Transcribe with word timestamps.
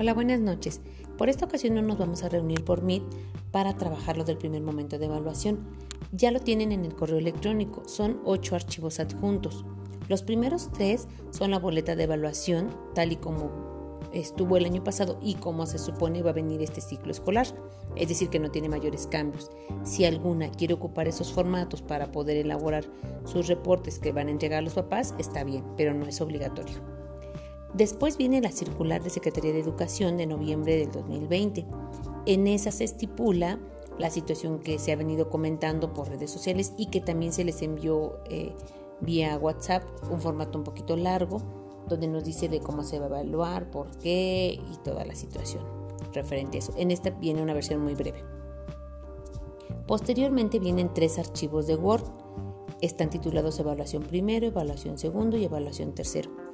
Hola, 0.00 0.14
buenas 0.14 0.38
noches. 0.38 0.80
Por 1.16 1.28
esta 1.28 1.46
ocasión 1.46 1.74
no 1.74 1.82
nos 1.82 1.98
vamos 1.98 2.22
a 2.22 2.28
reunir 2.28 2.64
por 2.64 2.82
Meet 2.82 3.02
para 3.50 3.76
trabajar 3.76 4.16
lo 4.16 4.22
del 4.22 4.38
primer 4.38 4.62
momento 4.62 4.96
de 4.96 5.06
evaluación. 5.06 5.58
Ya 6.12 6.30
lo 6.30 6.38
tienen 6.38 6.70
en 6.70 6.84
el 6.84 6.94
correo 6.94 7.18
electrónico, 7.18 7.82
son 7.88 8.20
ocho 8.24 8.54
archivos 8.54 9.00
adjuntos. 9.00 9.64
Los 10.08 10.22
primeros 10.22 10.70
tres 10.70 11.08
son 11.32 11.50
la 11.50 11.58
boleta 11.58 11.96
de 11.96 12.04
evaluación, 12.04 12.68
tal 12.94 13.10
y 13.10 13.16
como 13.16 13.98
estuvo 14.12 14.56
el 14.56 14.66
año 14.66 14.84
pasado 14.84 15.18
y 15.20 15.34
como 15.34 15.66
se 15.66 15.78
supone 15.78 16.22
va 16.22 16.30
a 16.30 16.34
venir 16.34 16.62
este 16.62 16.80
ciclo 16.80 17.10
escolar, 17.10 17.48
es 17.96 18.08
decir, 18.08 18.28
que 18.28 18.38
no 18.38 18.52
tiene 18.52 18.68
mayores 18.68 19.08
cambios. 19.08 19.50
Si 19.82 20.04
alguna 20.04 20.48
quiere 20.52 20.74
ocupar 20.74 21.08
esos 21.08 21.32
formatos 21.32 21.82
para 21.82 22.12
poder 22.12 22.36
elaborar 22.36 22.84
sus 23.24 23.48
reportes 23.48 23.98
que 23.98 24.12
van 24.12 24.28
a 24.28 24.30
entregar 24.30 24.62
los 24.62 24.74
papás, 24.74 25.16
está 25.18 25.42
bien, 25.42 25.64
pero 25.76 25.92
no 25.92 26.06
es 26.06 26.20
obligatorio. 26.20 26.97
Después 27.74 28.16
viene 28.16 28.40
la 28.40 28.50
circular 28.50 29.02
de 29.02 29.10
Secretaría 29.10 29.52
de 29.52 29.60
Educación 29.60 30.16
de 30.16 30.26
noviembre 30.26 30.76
del 30.76 30.90
2020. 30.90 31.66
En 32.26 32.46
esa 32.46 32.70
se 32.70 32.84
estipula 32.84 33.58
la 33.98 34.10
situación 34.10 34.60
que 34.60 34.78
se 34.78 34.92
ha 34.92 34.96
venido 34.96 35.28
comentando 35.28 35.92
por 35.92 36.08
redes 36.08 36.30
sociales 36.30 36.72
y 36.76 36.86
que 36.86 37.00
también 37.00 37.32
se 37.32 37.44
les 37.44 37.60
envió 37.62 38.20
eh, 38.30 38.54
vía 39.00 39.36
WhatsApp, 39.38 39.82
un 40.10 40.20
formato 40.20 40.58
un 40.58 40.64
poquito 40.64 40.96
largo, 40.96 41.42
donde 41.88 42.06
nos 42.06 42.24
dice 42.24 42.48
de 42.48 42.60
cómo 42.60 42.84
se 42.84 42.98
va 42.98 43.06
a 43.06 43.08
evaluar, 43.08 43.70
por 43.70 43.90
qué 43.98 44.60
y 44.72 44.76
toda 44.84 45.04
la 45.04 45.14
situación 45.14 45.64
referente 46.12 46.58
a 46.58 46.60
eso. 46.60 46.72
En 46.76 46.90
esta 46.90 47.10
viene 47.10 47.42
una 47.42 47.54
versión 47.54 47.82
muy 47.82 47.94
breve. 47.94 48.24
Posteriormente 49.86 50.58
vienen 50.58 50.92
tres 50.94 51.18
archivos 51.18 51.66
de 51.66 51.76
Word. 51.76 52.04
Están 52.80 53.10
titulados 53.10 53.58
Evaluación 53.58 54.02
primero, 54.04 54.46
Evaluación 54.46 54.98
segundo 54.98 55.36
y 55.36 55.44
Evaluación 55.44 55.94
tercero. 55.94 56.47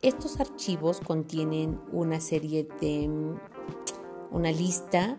Estos 0.00 0.38
archivos 0.38 1.00
contienen 1.00 1.80
una 1.90 2.20
serie 2.20 2.68
de, 2.80 3.08
mm, 3.08 3.34
una 4.30 4.52
lista 4.52 5.18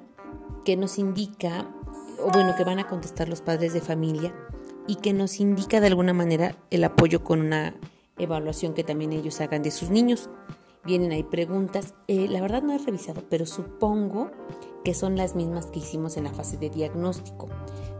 que 0.63 0.77
nos 0.77 0.97
indica, 0.97 1.69
o 2.23 2.31
bueno, 2.31 2.55
que 2.55 2.63
van 2.63 2.79
a 2.79 2.87
contestar 2.87 3.27
los 3.27 3.41
padres 3.41 3.73
de 3.73 3.81
familia 3.81 4.33
y 4.87 4.95
que 4.95 5.11
nos 5.11 5.41
indica 5.41 5.81
de 5.81 5.87
alguna 5.87 6.13
manera 6.13 6.55
el 6.69 6.85
apoyo 6.85 7.25
con 7.25 7.41
una 7.41 7.75
evaluación 8.17 8.73
que 8.73 8.85
también 8.85 9.11
ellos 9.11 9.41
hagan 9.41 9.63
de 9.63 9.71
sus 9.71 9.89
niños. 9.89 10.29
Vienen 10.85 11.11
ahí 11.11 11.23
preguntas, 11.23 11.93
eh, 12.07 12.29
la 12.29 12.39
verdad 12.39 12.63
no 12.63 12.71
he 12.71 12.77
revisado, 12.77 13.21
pero 13.29 13.45
supongo 13.45 14.31
que 14.85 14.93
son 14.93 15.17
las 15.17 15.35
mismas 15.35 15.65
que 15.65 15.79
hicimos 15.79 16.15
en 16.15 16.23
la 16.23 16.31
fase 16.31 16.55
de 16.55 16.69
diagnóstico 16.69 17.49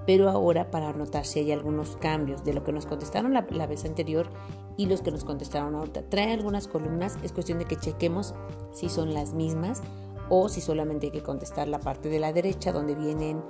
pero 0.09 0.27
ahora 0.27 0.71
para 0.71 0.89
anotar 0.89 1.23
si 1.23 1.37
hay 1.37 1.51
algunos 1.51 1.95
cambios 1.97 2.43
de 2.43 2.51
lo 2.51 2.63
que 2.63 2.71
nos 2.71 2.87
contestaron 2.87 3.31
la, 3.31 3.67
vez 3.67 3.85
anterior 3.85 4.27
y 4.75 4.87
los 4.87 5.01
que 5.01 5.11
nos 5.11 5.23
contestaron 5.23 5.75
ahorita. 5.75 6.01
Trae 6.09 6.33
algunas 6.33 6.67
columnas, 6.67 7.19
es 7.21 7.31
cuestión 7.31 7.59
de 7.59 7.65
que 7.65 7.75
chequemos 7.75 8.33
si 8.73 8.89
son 8.89 9.13
las 9.13 9.35
mismas 9.35 9.83
o 10.27 10.49
si 10.49 10.61
solamente 10.61 11.05
hay 11.05 11.11
que 11.11 11.21
contestar 11.21 11.67
la 11.67 11.79
parte 11.79 12.09
de 12.09 12.17
la 12.17 12.33
derecha 12.33 12.71
donde 12.71 12.95
vienen 12.95 13.43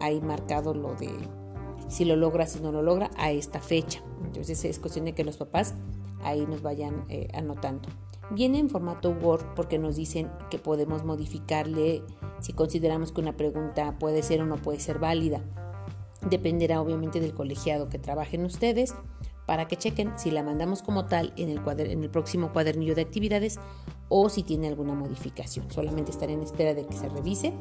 ahí 0.00 0.20
marcado 0.20 0.72
lo 0.72 0.94
de 0.94 1.10
si 1.88 2.04
lo 2.04 2.14
logra, 2.14 2.46
si 2.46 2.60
no 2.60 2.70
lo 2.70 2.80
logra 2.80 3.10
a 3.16 3.32
esta 3.32 3.58
fecha. 3.58 4.00
Entonces 4.24 4.64
es 4.64 4.78
cuestión 4.78 5.06
de 5.06 5.14
que 5.14 5.24
los 5.24 5.36
papás 5.36 5.74
ahí 6.22 6.46
nos 6.46 6.62
vayan 6.62 7.06
eh, 7.08 7.26
anotando. 7.34 7.88
Viene 8.30 8.60
en 8.60 8.70
formato 8.70 9.10
Word 9.10 9.56
porque 9.56 9.80
nos 9.80 9.96
dicen 9.96 10.30
que 10.48 10.60
podemos 10.60 11.04
modificarle 11.04 12.04
si 12.38 12.52
consideramos 12.52 13.10
que 13.10 13.20
una 13.20 13.36
pregunta 13.36 13.98
puede 13.98 14.22
ser 14.22 14.42
o 14.42 14.46
no 14.46 14.58
puede 14.58 14.78
ser 14.78 15.00
válida. 15.00 15.42
Dependerá 16.30 16.80
obviamente 16.80 17.20
del 17.20 17.34
colegiado 17.34 17.88
que 17.88 17.98
trabajen 17.98 18.44
ustedes 18.44 18.94
para 19.46 19.68
que 19.68 19.76
chequen 19.76 20.18
si 20.18 20.30
la 20.30 20.42
mandamos 20.42 20.82
como 20.82 21.06
tal 21.06 21.32
en 21.36 21.50
el, 21.50 21.60
en 21.78 22.02
el 22.02 22.10
próximo 22.10 22.52
cuadernillo 22.52 22.94
de 22.94 23.02
actividades 23.02 23.58
o 24.08 24.28
si 24.28 24.42
tiene 24.42 24.68
alguna 24.68 24.94
modificación. 24.94 25.70
Solamente 25.70 26.10
estaré 26.10 26.32
en 26.32 26.42
espera 26.42 26.74
de 26.74 26.86
que 26.86 26.94
se 26.94 27.08
revise 27.08 27.52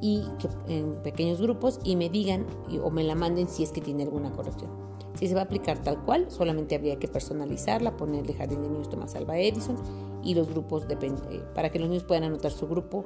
y 0.00 0.24
en 0.68 1.02
pequeños 1.02 1.40
grupos 1.40 1.80
y 1.84 1.96
me 1.96 2.08
digan 2.08 2.46
o 2.82 2.90
me 2.90 3.04
la 3.04 3.14
manden 3.14 3.48
si 3.48 3.62
es 3.62 3.72
que 3.72 3.80
tiene 3.80 4.04
alguna 4.04 4.32
corrección. 4.32 4.70
Si 5.18 5.26
se 5.26 5.34
va 5.34 5.40
a 5.40 5.44
aplicar 5.44 5.82
tal 5.82 6.00
cual, 6.04 6.30
solamente 6.30 6.76
habría 6.76 6.96
que 6.98 7.08
personalizarla, 7.08 7.96
ponerle 7.96 8.34
Jardín 8.34 8.62
de 8.62 8.68
Niños 8.68 8.88
Tomás 8.88 9.16
Alba 9.16 9.36
Edison 9.36 9.76
y 10.22 10.34
los 10.34 10.48
grupos 10.48 10.86
eh, 10.88 11.42
para 11.54 11.70
que 11.70 11.80
los 11.80 11.88
niños 11.88 12.04
puedan 12.04 12.24
anotar 12.24 12.52
su 12.52 12.68
grupo, 12.68 13.04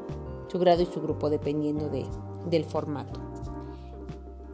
su 0.48 0.58
grado 0.58 0.82
y 0.82 0.86
su 0.86 1.00
grupo 1.00 1.30
dependiendo 1.30 1.88
de, 1.88 2.04
del 2.50 2.64
formato. 2.64 3.18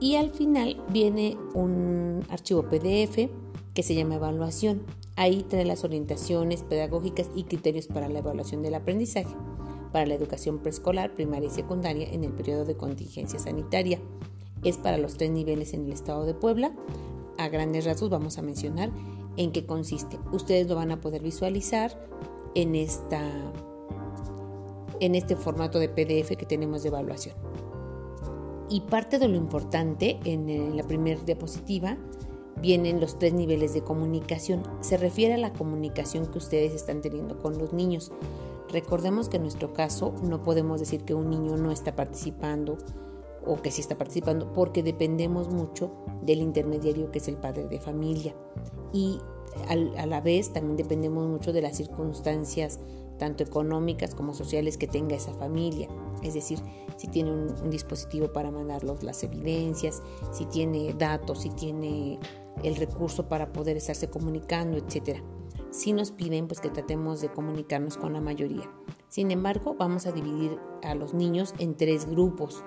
Y 0.00 0.16
al 0.16 0.30
final 0.30 0.82
viene 0.90 1.36
un 1.54 2.24
archivo 2.28 2.62
PDF 2.64 3.28
que 3.74 3.82
se 3.82 3.94
llama 3.94 4.16
evaluación. 4.16 4.82
Ahí 5.16 5.44
trae 5.48 5.64
las 5.64 5.84
orientaciones 5.84 6.62
pedagógicas 6.62 7.28
y 7.34 7.44
criterios 7.44 7.86
para 7.88 8.08
la 8.08 8.20
evaluación 8.20 8.62
del 8.62 8.74
aprendizaje 8.74 9.34
para 9.92 10.06
la 10.06 10.14
educación 10.14 10.58
preescolar, 10.58 11.14
primaria 11.14 11.48
y 11.48 11.52
secundaria 11.52 12.08
en 12.10 12.24
el 12.24 12.32
periodo 12.32 12.64
de 12.64 12.76
contingencia 12.76 13.38
sanitaria. 13.38 13.98
Es 14.64 14.76
para 14.76 14.98
los 14.98 15.16
tres 15.16 15.30
niveles 15.30 15.72
en 15.74 15.84
el 15.84 15.92
estado 15.92 16.24
de 16.24 16.34
Puebla. 16.34 16.72
A 17.38 17.48
grandes 17.48 17.84
rasgos 17.84 18.10
vamos 18.10 18.38
a 18.38 18.42
mencionar 18.42 18.90
en 19.36 19.52
qué 19.52 19.64
consiste. 19.64 20.18
Ustedes 20.32 20.68
lo 20.68 20.74
van 20.74 20.90
a 20.90 21.00
poder 21.00 21.22
visualizar 21.22 21.96
en, 22.54 22.74
esta, 22.74 23.22
en 25.00 25.14
este 25.14 25.36
formato 25.36 25.78
de 25.78 25.88
PDF 25.88 26.36
que 26.36 26.46
tenemos 26.46 26.82
de 26.82 26.88
evaluación. 26.88 27.36
Y 28.70 28.82
parte 28.82 29.18
de 29.18 29.28
lo 29.28 29.36
importante 29.36 30.18
en 30.24 30.76
la 30.76 30.82
primera 30.82 31.20
diapositiva 31.22 31.96
vienen 32.60 33.00
los 33.00 33.18
tres 33.18 33.32
niveles 33.32 33.72
de 33.74 33.82
comunicación. 33.82 34.62
Se 34.80 34.96
refiere 34.96 35.34
a 35.34 35.38
la 35.38 35.52
comunicación 35.52 36.26
que 36.26 36.38
ustedes 36.38 36.74
están 36.74 37.00
teniendo 37.00 37.38
con 37.38 37.58
los 37.58 37.72
niños. 37.72 38.12
Recordemos 38.70 39.28
que 39.28 39.36
en 39.36 39.44
nuestro 39.44 39.72
caso 39.72 40.14
no 40.22 40.42
podemos 40.42 40.80
decir 40.80 41.04
que 41.04 41.14
un 41.14 41.30
niño 41.30 41.56
no 41.56 41.70
está 41.70 41.96
participando 41.96 42.76
o 43.46 43.62
que 43.62 43.70
sí 43.70 43.80
está 43.80 43.96
participando 43.96 44.52
porque 44.52 44.82
dependemos 44.82 45.48
mucho 45.48 45.90
del 46.22 46.42
intermediario 46.42 47.10
que 47.10 47.18
es 47.18 47.28
el 47.28 47.36
padre 47.36 47.66
de 47.68 47.80
familia. 47.80 48.34
Y 48.92 49.18
a 49.68 50.06
la 50.06 50.20
vez 50.20 50.52
también 50.52 50.76
dependemos 50.76 51.26
mucho 51.26 51.52
de 51.52 51.62
las 51.62 51.76
circunstancias 51.76 52.78
tanto 53.18 53.44
económicas 53.44 54.14
como 54.14 54.32
sociales 54.32 54.78
que 54.78 54.86
tenga 54.86 55.16
esa 55.16 55.34
familia. 55.34 55.88
Es 56.22 56.34
decir, 56.34 56.58
si 56.96 57.08
tiene 57.08 57.32
un, 57.32 57.70
dispositivo 57.70 58.32
para 58.32 58.50
mandarlos 58.50 59.02
las 59.02 59.22
evidencias, 59.22 60.02
si 60.32 60.46
tiene 60.46 60.94
datos, 60.94 61.42
si 61.42 61.50
tiene 61.50 62.18
el 62.62 62.76
recurso 62.76 63.28
para 63.28 63.52
poder 63.52 63.76
estarse 63.76 64.08
comunicando, 64.08 64.78
etc. 64.78 65.22
Si 65.70 65.92
nos 65.92 66.10
piden 66.10 66.48
pues 66.48 66.60
que 66.60 66.70
tratemos 66.70 67.20
de 67.20 67.28
comunicarnos 67.28 67.96
con 67.96 68.12
la 68.12 68.20
mayoría. 68.20 68.70
Sin 69.08 69.30
embargo, 69.30 69.76
vamos 69.78 70.06
a 70.06 70.12
dividir 70.12 70.58
a 70.82 70.94
los 70.94 71.14
niños 71.14 71.54
en 71.58 71.76
tres 71.76 72.06
grupos. 72.06 72.64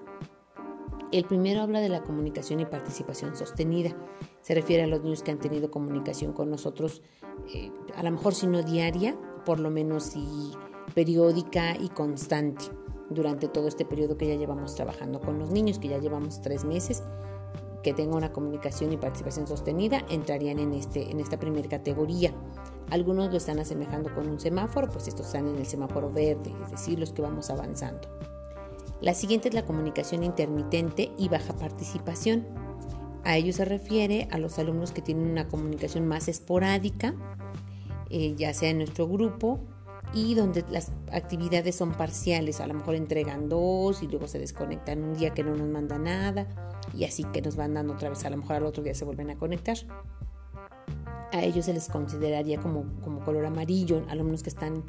El 1.12 1.26
primero 1.26 1.62
habla 1.62 1.82
de 1.82 1.90
la 1.90 2.04
comunicación 2.04 2.62
y 2.62 2.66
participación 2.66 3.36
sostenida. 3.36 3.96
Se 4.42 4.56
refiere 4.56 4.84
a 4.84 4.88
los 4.88 5.04
niños 5.04 5.24
que 5.24 5.32
han 5.32 5.40
tenido 5.40 5.70
comunicación 5.70 6.32
con 6.32 6.50
nosotros, 6.50 7.02
eh, 7.54 7.72
a 7.96 8.04
lo 8.04 8.12
mejor 8.12 8.34
si 8.34 8.48
no 8.48 8.64
diaria, 8.64 9.18
por 9.46 9.60
lo 9.60 9.70
menos 9.70 10.04
si 10.04 10.52
periódica 10.94 11.76
y 11.78 11.90
constante 11.90 12.66
durante 13.10 13.48
todo 13.48 13.68
este 13.68 13.86
periodo 13.86 14.18
que 14.18 14.28
ya 14.28 14.36
llevamos 14.36 14.76
trabajando 14.76 15.20
con 15.20 15.40
los 15.40 15.52
niños, 15.52 15.80
que 15.80 15.90
ya 15.90 15.98
llevamos 15.98 16.42
tres 16.42 16.64
meses, 16.64 17.04
que 17.84 17.94
tenga 17.94 18.16
una 18.16 18.32
comunicación 18.32 18.94
y 18.94 18.98
participación 18.98 19.48
sostenida, 19.48 20.06
entrarían 20.10 20.60
en, 20.60 20.74
este, 20.74 21.12
en 21.12 21.20
esta 21.20 21.40
primera 21.40 21.68
categoría. 21.68 22.34
Algunos 22.90 23.32
lo 23.32 23.38
están 23.38 23.60
asemejando 23.60 24.14
con 24.14 24.28
un 24.28 24.40
semáforo, 24.40 24.90
pues 24.90 25.08
estos 25.08 25.28
están 25.28 25.48
en 25.48 25.56
el 25.56 25.66
semáforo 25.66 26.10
verde, 26.10 26.54
es 26.66 26.72
decir, 26.72 27.00
los 27.00 27.12
que 27.12 27.22
vamos 27.22 27.50
avanzando. 27.50 28.08
La 29.02 29.14
siguiente 29.14 29.50
es 29.50 29.56
la 29.56 29.66
comunicación 29.66 30.24
intermitente 30.24 31.12
y 31.18 31.28
baja 31.28 31.54
participación. 31.54 32.46
A 33.24 33.38
ello 33.38 33.54
se 33.54 33.66
refiere 33.66 34.28
a 34.32 34.38
los 34.38 34.60
alumnos 34.60 34.92
que 34.92 35.02
tienen 35.02 35.30
una 35.30 35.48
comunicación 35.48 36.08
más 36.08 36.28
esporádica, 36.28 37.16
eh, 38.12 38.36
ya 38.36 38.54
sea 38.54 38.70
en 38.70 38.78
nuestro 38.80 39.08
grupo 39.08 39.60
y 40.14 40.36
donde 40.36 40.66
las 40.70 40.92
actividades 41.12 41.76
son 41.76 41.94
parciales, 41.94 42.60
a 42.60 42.68
lo 42.68 42.74
mejor 42.74 42.96
entregan 42.96 43.48
dos 43.48 44.04
y 44.04 44.08
luego 44.08 44.28
se 44.28 44.40
desconectan 44.40 45.04
un 45.04 45.16
día 45.16 45.34
que 45.34 45.44
no 45.44 45.56
nos 45.56 45.68
manda 45.70 45.98
nada 45.98 46.48
y 46.98 47.06
así 47.06 47.24
que 47.24 47.42
nos 47.42 47.56
van 47.56 47.74
dando 47.74 47.94
otra 47.94 48.10
vez, 48.10 48.26
a 48.26 48.30
lo 48.30 48.38
mejor 48.38 48.58
al 48.58 48.66
otro 48.66 48.84
día 48.84 48.94
se 48.94 49.06
vuelven 49.06 49.30
a 49.30 49.38
conectar. 49.38 49.78
A 51.32 51.44
ellos 51.44 51.66
se 51.66 51.74
les 51.74 51.88
consideraría 51.88 52.60
como, 52.60 52.84
como 53.02 53.24
color 53.24 53.46
amarillo, 53.46 54.04
alumnos 54.10 54.44
que 54.44 54.50
están, 54.50 54.84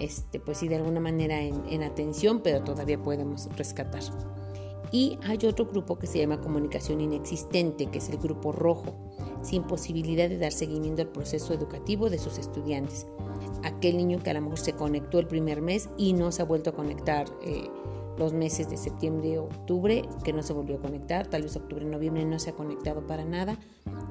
este, 0.00 0.40
pues 0.40 0.58
sí, 0.58 0.66
de 0.66 0.76
alguna 0.76 0.98
manera 0.98 1.40
en, 1.40 1.62
en 1.68 1.84
atención, 1.84 2.40
pero 2.42 2.64
todavía 2.64 3.00
podemos 3.00 3.48
rescatar. 3.56 4.02
Y 4.90 5.18
hay 5.22 5.38
otro 5.46 5.66
grupo 5.66 5.98
que 5.98 6.08
se 6.08 6.18
llama 6.18 6.40
comunicación 6.40 7.00
inexistente, 7.00 7.86
que 7.86 7.98
es 7.98 8.10
el 8.10 8.18
grupo 8.18 8.50
rojo, 8.50 9.13
sin 9.42 9.62
posibilidad 9.64 10.28
de 10.28 10.38
dar 10.38 10.52
seguimiento 10.52 11.02
al 11.02 11.08
proceso 11.08 11.52
educativo 11.52 12.10
de 12.10 12.18
sus 12.18 12.38
estudiantes. 12.38 13.06
Aquel 13.62 13.96
niño 13.96 14.20
que 14.22 14.30
a 14.30 14.34
lo 14.34 14.42
mejor 14.42 14.58
se 14.58 14.72
conectó 14.72 15.18
el 15.18 15.26
primer 15.26 15.60
mes 15.60 15.88
y 15.96 16.12
no 16.12 16.32
se 16.32 16.42
ha 16.42 16.44
vuelto 16.44 16.70
a 16.70 16.74
conectar 16.74 17.26
eh, 17.42 17.68
los 18.18 18.32
meses 18.32 18.70
de 18.70 18.76
septiembre 18.76 19.38
octubre, 19.38 20.02
que 20.22 20.32
no 20.32 20.42
se 20.42 20.52
volvió 20.52 20.76
a 20.76 20.80
conectar, 20.80 21.26
tal 21.26 21.42
vez 21.42 21.56
octubre, 21.56 21.84
noviembre 21.84 22.24
no 22.24 22.38
se 22.38 22.50
ha 22.50 22.54
conectado 22.54 23.06
para 23.06 23.24
nada, 23.24 23.58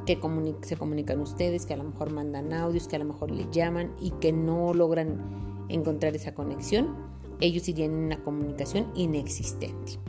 que 0.06 0.20
se 0.62 0.76
comunican 0.78 1.22
ustedes, 1.22 1.66
que 1.66 1.74
a 1.74 1.78
lo 1.78 1.86
mejor 1.86 2.12
mandan 2.12 2.52
audios, 2.54 2.88
que 2.88 2.98
a 2.98 3.00
lo 3.00 3.06
mejor 3.06 3.32
le 3.32 3.48
llaman 3.52 3.94
y 4.02 4.12
que 4.12 4.34
no 4.34 4.74
logran 4.74 5.66
encontrar 5.70 6.16
esa 6.16 6.34
conexión 6.34 7.14
ellos 7.44 7.68
irían 7.68 7.92
en 7.92 8.06
una 8.06 8.24
comunicación 8.24 8.88
inexistente. 8.96 10.00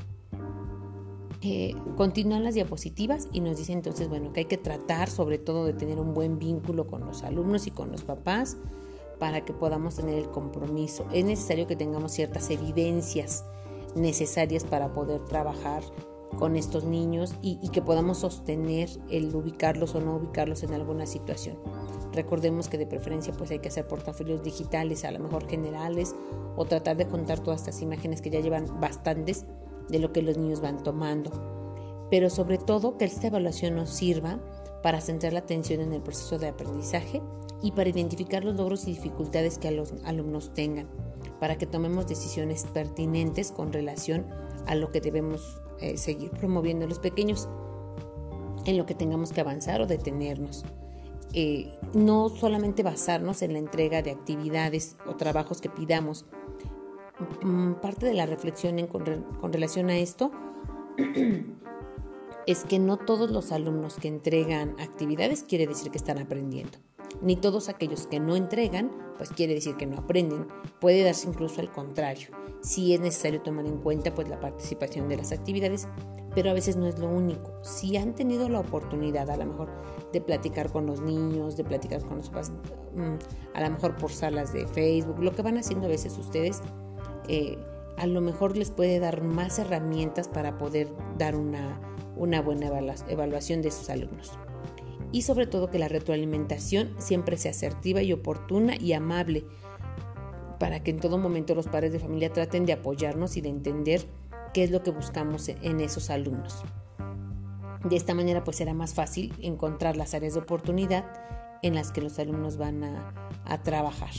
Eh, 1.47 1.75
continúan 1.99 2.43
las 2.43 2.55
diapositivas 2.55 3.29
y 3.31 3.41
nos 3.41 3.59
dice 3.59 3.75
entonces, 3.75 4.09
bueno, 4.09 4.33
que 4.33 4.41
hay 4.41 4.47
que 4.47 4.57
tratar 4.57 5.11
sobre 5.11 5.37
todo 5.37 5.67
de 5.67 5.75
tener 5.75 6.01
un 6.01 6.15
buen 6.15 6.39
vínculo 6.39 6.87
con 6.87 7.05
los 7.05 7.23
alumnos 7.23 7.67
y 7.67 7.71
con 7.71 7.93
los 7.93 8.03
papás 8.03 8.57
para 9.19 9.45
que 9.45 9.53
podamos 9.53 9.97
tener 9.97 10.17
el 10.17 10.31
compromiso. 10.31 11.05
Es 11.13 11.27
necesario 11.27 11.67
que 11.67 11.77
tengamos 11.77 12.13
ciertas 12.13 12.49
evidencias 12.49 13.45
necesarias 13.95 14.65
para 14.65 14.95
poder 14.95 15.23
trabajar 15.27 15.83
con 16.39 16.57
estos 16.57 16.85
niños 16.85 17.35
y, 17.43 17.69
que 17.69 17.83
podamos 17.83 18.19
sostener 18.19 18.89
el 19.11 19.35
ubicarlos 19.37 19.95
o 19.95 20.01
no 20.01 20.17
ubicarlos 20.17 20.63
en 20.63 20.73
alguna 20.73 21.05
situación. 21.05 21.59
Recordemos 22.15 22.69
que 22.71 22.79
de 22.79 22.87
preferencia 22.87 23.35
pues 23.35 23.51
hay 23.51 23.59
que 23.59 23.69
hacer 23.69 23.87
portafolios 23.87 24.43
digitales, 24.43 25.05
a 25.05 25.11
lo 25.11 25.19
mejor 25.19 25.47
generales, 25.47 26.15
o 26.57 26.65
tratar 26.65 26.97
de 26.97 27.07
contar 27.07 27.41
todas 27.41 27.61
estas 27.61 27.83
imágenes 27.83 28.23
que 28.23 28.31
ya 28.31 28.41
llevan 28.41 28.81
bastantes 28.81 29.45
de 29.89 29.99
lo 29.99 30.13
que 30.13 30.23
los 30.23 30.37
niños 30.37 30.61
van 30.61 30.83
tomando. 30.83 31.31
Pero 32.11 32.31
sobre 32.31 32.59
todo 32.59 32.97
que 32.97 33.05
esta 33.05 33.29
evaluación 33.29 33.75
nos 33.77 33.91
sirva 33.91 34.39
para 34.83 35.01
centrar 35.01 35.33
la 35.33 35.41
atención 35.41 35.81
en 35.81 35.93
el 35.93 36.03
proceso 36.03 36.39
de 36.39 36.49
aprendizaje 36.49 37.23
y 37.63 37.73
para 37.73 37.89
identificar 37.89 38.45
los 38.45 38.57
logros 38.57 38.87
y 38.87 38.93
dificultades 38.93 39.59
que 39.59 39.71
los 39.71 39.95
alumnos 40.05 40.53
tengan, 40.53 40.89
para 41.41 41.57
que 41.57 41.67
tomemos 41.67 42.07
decisiones 42.07 42.67
pertinentes 42.73 43.51
con 43.51 43.73
relación 43.73 44.27
a 44.67 44.75
lo 44.75 44.93
que 44.93 45.01
debemos 45.01 45.61
eh, 45.81 45.97
seguir 45.97 46.31
promoviendo 46.31 46.87
los 46.87 46.99
pequeños, 46.99 47.49
en 48.67 48.77
lo 48.77 48.87
que 48.87 48.95
tengamos 48.95 49.33
que 49.33 49.41
avanzar 49.41 49.81
o 49.81 49.87
detenernos. 49.87 50.65
Eh, 51.33 51.69
no 51.95 52.29
solamente 52.29 52.83
basarnos 52.83 53.43
en 53.43 53.55
la 53.55 53.59
entrega 53.59 54.03
de 54.03 54.13
actividades 54.13 54.97
o 55.07 55.17
trabajos 55.17 55.61
que 55.61 55.69
pidamos. 55.69 56.27
Mm, 57.43 57.75
parte 57.75 58.07
de 58.07 58.15
la 58.15 58.27
reflexión 58.27 58.87
con, 58.87 59.05
con 59.41 59.53
relación 59.53 59.89
a 59.89 59.97
esto 59.97 60.33
es 62.47 62.65
que 62.65 62.79
no 62.79 62.97
todos 62.97 63.31
los 63.31 63.53
alumnos 63.53 63.97
que 63.97 64.09
entregan 64.09 64.75
actividades 64.81 65.45
quiere 65.45 65.67
decir 65.67 65.91
que 65.91 65.99
están 65.99 66.19
aprendiendo 66.19 66.79
ni 67.23 67.37
todos 67.37 67.69
aquellos 67.69 68.07
que 68.07 68.21
no 68.21 68.37
entregan, 68.37 68.91
pues 69.17 69.31
quiere 69.31 69.55
decir 69.55 69.77
que 69.77 69.87
no 69.87 69.99
aprenden. 69.99 70.47
Puede 70.81 71.03
darse 71.03 71.29
incluso 71.29 71.61
al 71.61 71.73
contrario. 71.73 72.29
Sí 72.61 72.95
es 72.95 73.01
necesario 73.01 73.43
tomar 73.43 73.67
en 73.67 73.79
cuenta 73.79 74.15
pues 74.15 74.29
la 74.29 74.41
participación 74.41 75.09
de 75.09 75.19
las 75.19 75.33
actividades, 75.33 75.87
pero 76.35 76.51
a 76.51 76.55
veces 76.55 76.77
no 76.77 76.87
es 76.87 76.99
lo 76.99 77.09
único. 77.09 77.53
Si 77.63 77.97
han 77.97 78.15
tenido 78.15 78.49
la 78.49 78.61
oportunidad 78.61 79.31
a 79.31 79.37
lo 79.37 79.47
mejor 79.47 79.71
de 80.13 80.21
platicar 80.21 80.71
con 80.73 80.87
los 80.87 81.01
niños, 81.01 81.57
de 81.57 81.65
platicar 81.65 82.03
con 82.05 82.19
los 82.19 82.29
papás, 82.29 82.53
mm, 82.95 83.55
a 83.55 83.61
lo 83.61 83.71
mejor 83.71 83.97
por 83.97 84.11
salas 84.11 84.53
de 84.53 84.67
Facebook, 84.67 85.23
lo 85.23 85.35
que 85.35 85.43
van 85.43 85.59
haciendo 85.59 85.87
a 85.87 85.91
veces 85.91 86.17
ustedes, 86.19 86.63
eh, 87.29 87.59
a 87.97 88.07
lo 88.07 88.21
mejor 88.21 88.57
les 88.57 88.71
puede 88.71 88.99
dar 88.99 89.23
más 89.23 89.59
herramientas 89.59 90.29
para 90.29 90.59
poder 90.59 90.89
dar 91.17 91.37
una, 91.37 91.81
una 92.17 92.43
buena 92.43 92.67
evaluación 93.09 93.63
de 93.63 93.71
sus 93.71 93.91
alumnos 93.91 94.39
y 95.15 95.23
sobre 95.23 95.47
todo 95.47 95.71
que 95.71 95.79
la 95.79 95.87
retroalimentación 95.87 96.93
siempre 96.99 97.37
sea 97.37 97.53
asertiva 97.53 98.03
y 98.03 98.13
oportuna 98.13 98.75
y 98.75 98.95
amable 98.95 99.45
para 100.59 100.83
que 100.83 100.91
en 100.91 100.99
todo 100.99 101.19
momento 101.19 101.55
los 101.55 101.69
padres 101.69 101.93
de 101.93 102.01
familia 102.01 102.33
traten 102.33 102.67
de 102.67 102.73
apoyarnos 102.73 103.37
y 103.37 103.41
de 103.41 103.49
entender 103.49 104.05
qué 104.53 104.65
es 104.65 104.73
lo 104.73 104.83
que 104.83 104.91
buscamos 104.91 105.49
en 105.49 105.79
esos 105.79 106.11
alumnos. 106.11 106.65
De 107.85 107.95
esta 107.95 108.13
manera 108.13 108.43
pues 108.43 108.57
será 108.57 108.75
más 108.75 108.95
fácil 108.95 109.33
encontrar 109.41 109.97
las 109.97 110.15
áreas 110.15 110.35
de 110.35 110.41
oportunidad 110.41 111.05
en 111.63 111.77
las 111.77 111.93
que 111.93 112.01
los 112.01 112.19
alumnos 112.19 112.57
van 112.57 112.83
a, 112.83 113.63
trabajar. 113.63 114.11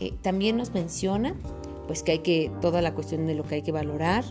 Eh, 0.00 0.12
también 0.22 0.56
nos 0.56 0.74
menciona 0.74 1.36
pues 1.86 2.02
que 2.02 2.12
hay 2.12 2.18
que 2.20 2.50
toda 2.60 2.82
la 2.82 2.94
cuestión 2.94 3.26
de 3.26 3.34
lo 3.34 3.44
que 3.44 3.56
hay 3.56 3.62
que 3.62 3.72
valorar, 3.72 4.24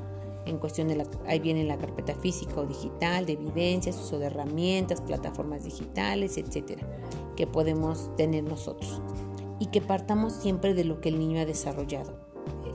en 0.46 0.58
cuestión 0.58 0.88
de 0.88 0.96
la, 0.96 1.06
ahí 1.26 1.40
viene 1.40 1.64
la 1.64 1.78
carpeta 1.78 2.16
física 2.16 2.60
o 2.60 2.66
digital, 2.66 3.26
de 3.26 3.34
evidencias, 3.34 3.98
uso 3.98 4.20
de 4.20 4.26
herramientas, 4.26 5.02
plataformas 5.02 5.64
digitales, 5.64 6.38
etcétera, 6.38 6.88
que 7.36 7.48
podemos 7.48 8.16
tener 8.16 8.44
nosotros. 8.44 9.02
Y 9.60 9.68
que 9.68 9.82
partamos 9.82 10.34
siempre 10.34 10.74
de 10.74 10.84
lo 10.84 11.00
que 11.00 11.10
el 11.10 11.20
niño 11.20 11.40
ha 11.40 11.46
desarrollado. 11.46 12.20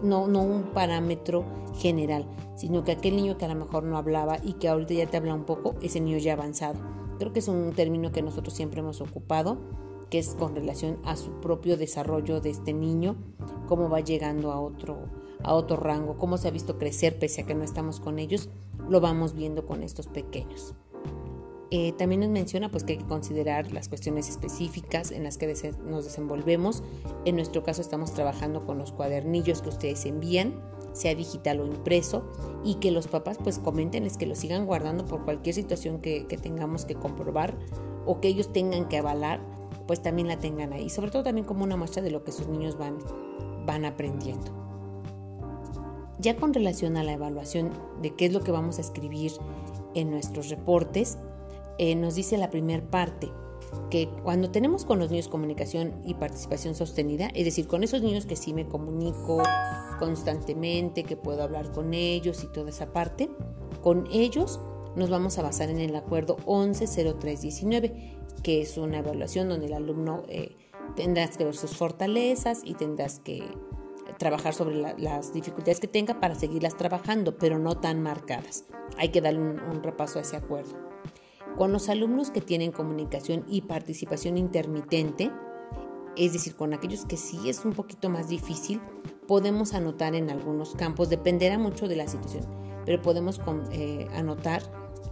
No, 0.03 0.29
no 0.29 0.43
un 0.43 0.73
parámetro 0.73 1.45
general, 1.77 2.27
sino 2.57 2.85
que 2.85 2.93
aquel 2.93 3.17
niño 3.17 3.37
que 3.37 3.45
a 3.45 3.49
lo 3.49 3.57
mejor 3.57 3.83
no 3.83 3.99
hablaba 3.99 4.39
y 4.43 4.55
que 4.55 4.69
ahorita 4.69 4.95
ya 4.95 5.07
te 5.07 5.17
habla 5.17 5.35
un 5.35 5.45
poco, 5.45 5.75
ese 5.83 6.01
niño 6.01 6.19
ya 6.19 6.35
avanzado. 6.35 6.79
Creo 7.19 7.33
que 7.33 7.41
es 7.41 7.49
un 7.49 7.73
término 7.73 8.13
que 8.13 8.23
nosotros 8.23 8.55
siempre 8.55 8.81
hemos 8.81 9.01
ocupado, 9.01 9.59
que 10.11 10.19
es 10.19 10.35
con 10.35 10.55
relación 10.55 10.99
a 11.05 11.17
su 11.17 11.41
propio 11.41 11.77
desarrollo 11.77 12.41
de 12.41 12.51
este 12.51 12.73
niño, 12.73 13.17
cómo 13.67 13.89
va 13.89 14.01
llegando 14.01 14.53
a 14.53 14.61
otro, 14.61 14.99
a 15.43 15.55
otro 15.55 15.77
rango, 15.77 16.19
cómo 16.19 16.39
se 16.39 16.49
ha 16.49 16.51
visto 16.51 16.79
crecer 16.79 17.19
pese 17.19 17.43
a 17.43 17.47
que 17.47 17.55
no 17.55 17.65
estamos 17.65 18.01
con 18.01 18.19
ellos, 18.19 18.49
lo 18.89 19.01
vamos 19.01 19.35
viendo 19.35 19.67
con 19.67 19.83
estos 19.83 20.07
pequeños. 20.07 20.75
Eh, 21.71 21.93
también 21.93 22.23
nos 22.23 22.31
menciona 22.31 22.71
pues, 22.71 22.83
que 22.83 22.93
hay 22.95 22.99
que 22.99 23.05
considerar 23.05 23.73
las 23.73 23.89
cuestiones 23.89 24.31
específicas 24.31 25.11
en 25.11 25.25
las 25.25 25.37
que 25.37 25.55
nos 25.85 26.05
desenvolvemos. 26.05 26.83
En 27.27 27.37
nuestro 27.37 27.63
caso 27.63 27.83
estamos 27.83 28.15
trabajando 28.15 28.65
con 28.65 28.79
los 28.79 28.93
cuadernillos 28.93 29.61
que 29.61 29.69
ustedes 29.69 30.07
envían, 30.07 30.55
sea 30.95 31.15
digital 31.15 31.61
o 31.61 31.67
impreso, 31.67 32.25
y 32.65 32.77
que 32.77 32.91
los 32.91 33.07
papás 33.07 33.37
pues 33.43 33.59
comenten, 33.59 34.07
es 34.07 34.17
que 34.17 34.27
lo 34.27 34.35
sigan 34.35 34.65
guardando 34.65 35.05
por 35.05 35.25
cualquier 35.25 35.55
situación 35.55 36.01
que, 36.01 36.27
que 36.27 36.39
tengamos 36.39 36.87
que 36.87 36.95
comprobar 36.95 37.55
o 38.07 38.21
que 38.21 38.29
ellos 38.29 38.51
tengan 38.51 38.89
que 38.89 38.97
avalar, 38.97 39.41
pues 39.89 40.03
también 40.03 40.29
la 40.29 40.39
tengan 40.39 40.73
ahí. 40.73 40.91
Sobre 40.91 41.11
todo 41.11 41.25
también 41.25 41.47
como 41.47 41.65
una 41.65 41.77
muestra 41.77 42.03
de 42.03 42.11
lo 42.11 42.23
que 42.23 42.31
sus 42.31 42.47
niños 42.47 42.79
van, 42.79 42.99
van 43.67 43.85
aprendiendo. 43.87 44.53
Ya 46.21 46.37
con 46.37 46.53
relación 46.53 46.97
a 46.97 47.03
la 47.03 47.13
evaluación 47.13 47.73
de 48.03 48.15
qué 48.15 48.27
es 48.27 48.33
lo 48.33 48.43
que 48.43 48.53
vamos 48.53 48.79
a 48.79 48.83
escribir 48.83 49.33
en 49.95 50.11
nuestros 50.11 50.51
reportes, 50.51 51.19
eh, 51.79 51.95
nos 51.97 52.15
dice 52.15 52.37
la 52.37 52.51
primera 52.51 52.89
parte 52.91 53.31
que 53.91 54.09
cuando 54.23 54.51
tenemos 54.51 54.85
con 54.85 54.99
los 54.99 55.11
niños 55.11 55.29
comunicación 55.29 55.95
y 56.05 56.15
participación 56.15 56.75
sostenida, 56.75 57.29
es 57.35 57.45
decir, 57.45 57.67
con 57.67 57.83
esos 57.83 58.03
niños 58.03 58.27
que 58.27 58.37
sí 58.37 58.53
me 58.53 58.67
comunico 58.67 59.43
constantemente, 59.99 61.05
que 61.05 61.17
puedo 61.17 61.43
hablar 61.43 61.73
con 61.73 61.95
ellos 61.95 62.45
y 62.45 62.49
toda 62.49 62.71
esa 62.71 62.93
parte, 62.93 63.31
con 63.83 64.07
ellos 64.13 64.61
nos 64.97 65.09
vamos 65.11 65.39
a 65.39 65.43
basar 65.43 65.71
en 65.71 65.79
el 65.79 65.95
acuerdo 65.97 66.37
110319, 66.47 68.18
que 68.49 68.63
es 68.63 68.79
una 68.79 69.01
evaluación 69.01 69.51
donde 69.51 69.67
el 69.67 69.75
alumno 69.75 70.23
eh, 70.27 70.57
tendrás 70.97 71.37
que 71.37 71.45
ver 71.45 71.55
sus 71.55 71.77
fortalezas 71.77 72.63
y 72.65 72.73
tendrás 72.73 73.21
que 73.21 73.45
trabajar 74.19 74.55
sobre 74.55 74.75
las 74.75 75.35
dificultades 75.35 75.81
que 75.81 75.87
tenga 75.87 76.19
para 76.19 76.35
seguirlas 76.35 76.75
trabajando, 76.75 77.37
pero 77.37 77.59
no 77.59 77.77
tan 77.77 78.03
marcadas. 78.03 78.65
Hay 78.97 79.11
que 79.11 79.21
darle 79.21 79.41
un, 79.41 79.83
repaso 79.83 80.19
a 80.19 80.23
ese 80.23 80.39
acuerdo. 80.39 80.79
Con 81.59 81.73
los 81.73 81.91
alumnos 81.91 82.31
que 82.31 82.41
tienen 82.41 82.73
comunicación 82.73 83.45
y 83.51 83.61
participación 83.61 84.39
intermitente, 84.39 85.31
es 86.17 86.33
decir, 86.33 86.57
con 86.57 86.73
aquellos 86.73 87.05
que 87.05 87.19
sí 87.19 87.51
es 87.51 87.67
un 87.67 87.75
poquito 87.75 88.09
más 88.09 88.31
difícil, 88.31 88.81
podemos 89.27 89.75
anotar 89.75 90.15
en 90.15 90.31
algunos 90.31 90.75
campos, 90.75 91.11
dependerá 91.11 91.59
mucho 91.59 91.87
de 91.87 91.97
la 91.97 92.09
situación, 92.09 92.47
pero 92.87 93.03
podemos 93.03 93.43
eh, 93.73 94.09
anotar 94.15 94.63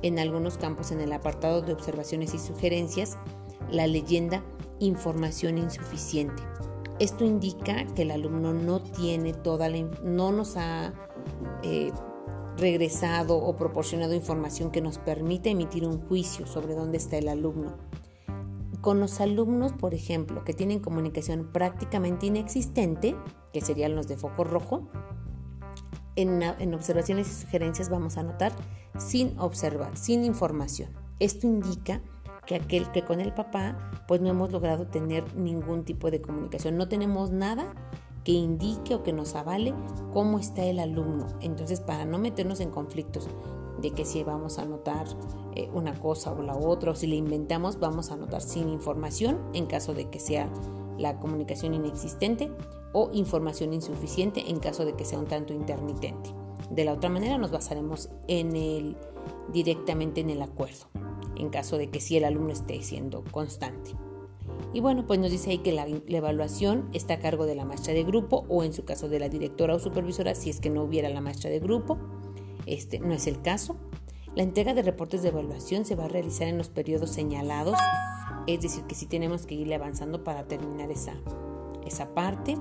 en 0.02 0.18
algunos 0.18 0.58
campos 0.58 0.90
en 0.90 1.00
el 1.00 1.12
apartado 1.12 1.62
de 1.62 1.72
observaciones 1.72 2.34
y 2.34 2.38
sugerencias 2.38 3.18
la 3.70 3.86
leyenda 3.86 4.44
información 4.78 5.58
insuficiente. 5.58 6.42
Esto 6.98 7.24
indica 7.24 7.84
que 7.94 8.02
el 8.02 8.10
alumno 8.10 8.52
no 8.52 8.80
tiene 8.80 9.32
toda 9.32 9.68
la, 9.68 9.78
no 10.02 10.32
nos 10.32 10.56
ha 10.56 10.94
eh, 11.62 11.92
regresado 12.56 13.36
o 13.36 13.56
proporcionado 13.56 14.14
información 14.14 14.70
que 14.70 14.80
nos 14.80 14.98
permite 14.98 15.50
emitir 15.50 15.86
un 15.86 16.00
juicio 16.00 16.46
sobre 16.46 16.74
dónde 16.74 16.96
está 16.96 17.18
el 17.18 17.28
alumno. 17.28 17.76
Con 18.80 19.00
los 19.00 19.20
alumnos, 19.20 19.72
por 19.72 19.94
ejemplo, 19.94 20.44
que 20.44 20.54
tienen 20.54 20.80
comunicación 20.80 21.50
prácticamente 21.52 22.26
inexistente, 22.26 23.16
que 23.52 23.60
serían 23.60 23.96
los 23.96 24.06
de 24.06 24.16
foco 24.16 24.44
rojo, 24.44 24.88
en, 26.16 26.74
observaciones 26.74 27.28
y 27.28 27.42
sugerencias 27.44 27.90
vamos 27.90 28.16
a 28.16 28.20
anotar 28.20 28.52
sin 28.98 29.38
observar, 29.38 29.96
sin 29.96 30.24
información. 30.24 30.90
Esto 31.18 31.46
indica 31.46 32.02
que 32.46 32.54
aquel 32.54 32.90
que 32.92 33.04
con 33.04 33.20
el 33.20 33.34
papá 33.34 33.76
pues 34.06 34.20
no 34.20 34.28
hemos 34.28 34.52
logrado 34.52 34.86
tener 34.86 35.36
ningún 35.36 35.84
tipo 35.84 36.10
de 36.10 36.20
comunicación. 36.20 36.76
No 36.76 36.88
tenemos 36.88 37.30
nada 37.30 37.74
que 38.24 38.32
indique 38.32 38.94
o 38.94 39.02
que 39.02 39.12
nos 39.12 39.34
avale 39.34 39.74
cómo 40.12 40.38
está 40.38 40.64
el 40.64 40.78
alumno. 40.78 41.26
Entonces, 41.40 41.80
para 41.80 42.04
no 42.04 42.18
meternos 42.18 42.60
en 42.60 42.70
conflictos 42.70 43.28
de 43.80 43.90
que 43.92 44.04
si 44.04 44.24
vamos 44.24 44.58
a 44.58 44.62
anotar 44.62 45.06
eh, 45.54 45.68
una 45.72 45.94
cosa 45.94 46.32
o 46.32 46.42
la 46.42 46.56
otra, 46.56 46.92
o 46.92 46.94
si 46.94 47.06
le 47.06 47.16
inventamos, 47.16 47.78
vamos 47.78 48.10
a 48.10 48.14
anotar 48.14 48.40
sin 48.40 48.68
información 48.68 49.38
en 49.52 49.66
caso 49.66 49.94
de 49.94 50.08
que 50.08 50.18
sea 50.18 50.48
la 50.98 51.20
comunicación 51.20 51.74
inexistente 51.74 52.50
o 52.92 53.10
información 53.12 53.72
insuficiente 53.74 54.50
en 54.50 54.58
caso 54.58 54.84
de 54.84 54.94
que 54.94 55.04
sea 55.04 55.18
un 55.18 55.26
tanto 55.26 55.52
intermitente. 55.52 56.30
De 56.70 56.84
la 56.84 56.92
otra 56.92 57.10
manera 57.10 57.38
nos 57.38 57.50
basaremos 57.50 58.10
en 58.28 58.56
el 58.56 58.96
directamente 59.52 60.20
en 60.20 60.30
el 60.30 60.42
acuerdo 60.42 60.86
en 61.38 61.50
caso 61.50 61.78
de 61.78 61.88
que 61.90 62.00
sí 62.00 62.16
el 62.16 62.24
alumno 62.24 62.52
esté 62.52 62.82
siendo 62.82 63.22
constante. 63.24 63.92
Y 64.72 64.80
bueno, 64.80 65.06
pues 65.06 65.18
nos 65.20 65.30
dice 65.30 65.50
ahí 65.50 65.58
que 65.58 65.72
la, 65.72 65.86
evaluación 65.86 66.88
está 66.92 67.14
a 67.14 67.18
cargo 67.18 67.46
de 67.46 67.54
la 67.54 67.64
maestra 67.64 67.94
de 67.94 68.04
grupo 68.04 68.44
o 68.48 68.62
en 68.62 68.72
su 68.72 68.84
caso 68.84 69.08
de 69.08 69.20
la 69.20 69.28
directora 69.28 69.74
o 69.74 69.78
supervisora 69.78 70.34
si 70.34 70.50
es 70.50 70.60
que 70.60 70.70
no 70.70 70.82
hubiera 70.82 71.08
la 71.08 71.20
maestra 71.20 71.50
de 71.50 71.60
grupo. 71.60 71.98
Este 72.66 72.98
no 72.98 73.14
es 73.14 73.26
el 73.26 73.40
caso. 73.40 73.76
La 74.34 74.42
entrega 74.42 74.74
de 74.74 74.82
reportes 74.82 75.22
de 75.22 75.28
evaluación 75.28 75.84
se 75.84 75.94
va 75.94 76.04
a 76.04 76.08
realizar 76.08 76.48
en 76.48 76.58
los 76.58 76.68
periodos 76.68 77.10
señalados, 77.10 77.78
es 78.46 78.60
decir, 78.60 78.84
que 78.84 78.94
sí 78.94 79.06
tenemos 79.06 79.46
que 79.46 79.54
irle 79.54 79.74
avanzando 79.74 80.24
para 80.24 80.46
terminar 80.46 80.90
esa, 80.90 81.14
esa 81.86 82.14
parte. 82.14 82.56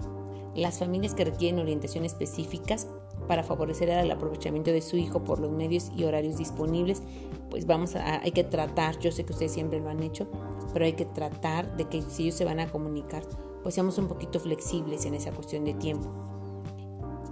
Las 0.55 0.79
familias 0.79 1.15
que 1.15 1.25
requieren 1.25 1.59
orientación 1.59 2.05
específicas 2.05 2.87
para 3.27 3.43
favorecer 3.43 3.89
el 3.89 4.11
aprovechamiento 4.11 4.71
de 4.71 4.81
su 4.81 4.97
hijo 4.97 5.23
por 5.23 5.39
los 5.39 5.51
medios 5.51 5.91
y 5.95 6.03
horarios 6.03 6.37
disponibles, 6.37 7.01
pues 7.49 7.65
vamos 7.65 7.95
a, 7.95 8.21
hay 8.21 8.31
que 8.31 8.43
tratar, 8.43 8.99
yo 8.99 9.11
sé 9.11 9.25
que 9.25 9.33
ustedes 9.33 9.51
siempre 9.51 9.79
lo 9.79 9.89
han 9.89 10.03
hecho, 10.03 10.27
pero 10.73 10.85
hay 10.85 10.93
que 10.93 11.05
tratar 11.05 11.77
de 11.77 11.85
que 11.85 12.01
si 12.01 12.23
ellos 12.23 12.35
se 12.35 12.45
van 12.45 12.59
a 12.59 12.69
comunicar, 12.71 13.23
pues 13.63 13.75
seamos 13.75 13.97
un 13.97 14.07
poquito 14.07 14.39
flexibles 14.39 15.05
en 15.05 15.15
esa 15.15 15.31
cuestión 15.31 15.65
de 15.65 15.73
tiempo 15.73 16.09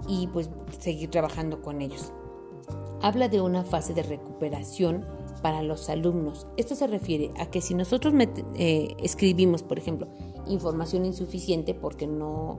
y 0.08 0.26
pues 0.28 0.50
seguir 0.78 1.10
trabajando 1.10 1.62
con 1.62 1.80
ellos. 1.80 2.12
Habla 3.02 3.28
de 3.28 3.40
una 3.40 3.64
fase 3.64 3.94
de 3.94 4.02
recuperación 4.02 5.04
para 5.42 5.62
los 5.62 5.90
alumnos. 5.90 6.46
Esto 6.56 6.74
se 6.74 6.86
refiere 6.86 7.30
a 7.38 7.50
que 7.50 7.60
si 7.60 7.74
nosotros 7.74 8.14
eh, 8.54 8.94
escribimos, 8.98 9.62
por 9.62 9.78
ejemplo, 9.78 10.08
información 10.46 11.04
insuficiente 11.04 11.74
porque 11.74 12.06
no 12.06 12.58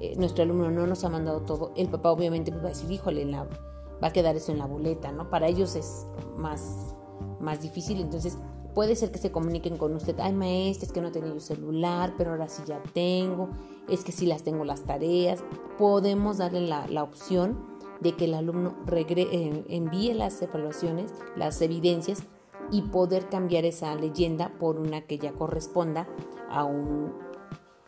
eh, 0.00 0.14
nuestro 0.16 0.44
alumno 0.44 0.70
no 0.70 0.86
nos 0.86 1.04
ha 1.04 1.08
mandado 1.08 1.40
todo, 1.42 1.72
el 1.76 1.88
papá 1.88 2.10
obviamente 2.10 2.50
va 2.50 2.58
a 2.58 2.68
decir, 2.68 2.90
híjole, 2.90 3.24
va 3.32 4.08
a 4.08 4.12
quedar 4.12 4.36
eso 4.36 4.52
en 4.52 4.58
la 4.58 4.66
boleta, 4.66 5.12
¿no? 5.12 5.30
Para 5.30 5.48
ellos 5.48 5.74
es 5.76 6.06
más, 6.36 6.94
más 7.40 7.60
difícil, 7.62 8.00
entonces 8.00 8.38
puede 8.74 8.94
ser 8.94 9.10
que 9.10 9.18
se 9.18 9.32
comuniquen 9.32 9.76
con 9.76 9.94
usted, 9.94 10.14
ay 10.20 10.32
maestra, 10.32 10.86
es 10.86 10.92
que 10.92 11.00
no 11.00 11.10
tenía 11.10 11.32
yo 11.32 11.40
celular, 11.40 12.14
pero 12.16 12.30
ahora 12.30 12.48
sí 12.48 12.62
ya 12.66 12.80
tengo, 12.92 13.50
es 13.88 14.04
que 14.04 14.12
sí 14.12 14.26
las 14.26 14.42
tengo 14.42 14.64
las 14.64 14.82
tareas, 14.82 15.42
podemos 15.78 16.38
darle 16.38 16.60
la, 16.60 16.86
la 16.86 17.02
opción 17.02 17.78
de 18.00 18.12
que 18.12 18.26
el 18.26 18.34
alumno 18.34 18.76
eh, 18.92 19.64
envíe 19.68 20.14
las 20.14 20.40
evaluaciones, 20.40 21.12
las 21.36 21.60
evidencias 21.60 22.22
y 22.70 22.82
poder 22.82 23.28
cambiar 23.28 23.64
esa 23.64 23.94
leyenda 23.94 24.52
por 24.58 24.78
una 24.78 25.02
que 25.02 25.18
ya 25.18 25.32
corresponda 25.32 26.06
a 26.50 26.64
un 26.64 27.12